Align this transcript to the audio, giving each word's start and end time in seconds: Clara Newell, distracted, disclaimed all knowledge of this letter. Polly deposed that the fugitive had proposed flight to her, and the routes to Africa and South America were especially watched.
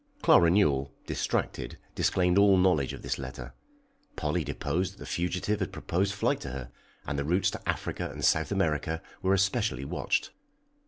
Clara 0.23 0.49
Newell, 0.49 0.95
distracted, 1.05 1.77
disclaimed 1.93 2.39
all 2.39 2.57
knowledge 2.57 2.91
of 2.91 3.03
this 3.03 3.19
letter. 3.19 3.53
Polly 4.15 4.43
deposed 4.43 4.93
that 4.93 4.97
the 4.97 5.05
fugitive 5.05 5.59
had 5.59 5.71
proposed 5.71 6.15
flight 6.15 6.39
to 6.41 6.49
her, 6.49 6.71
and 7.05 7.19
the 7.19 7.23
routes 7.23 7.51
to 7.51 7.69
Africa 7.69 8.09
and 8.09 8.25
South 8.25 8.51
America 8.51 9.03
were 9.21 9.35
especially 9.35 9.85
watched. 9.85 10.31